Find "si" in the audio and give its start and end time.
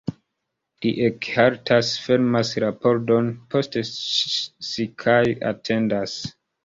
3.91-4.87